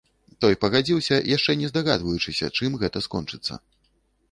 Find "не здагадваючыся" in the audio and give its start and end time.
1.61-2.51